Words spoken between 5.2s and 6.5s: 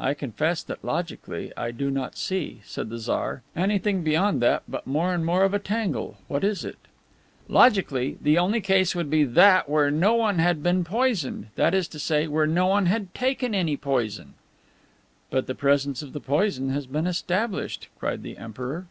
more of a tangle. What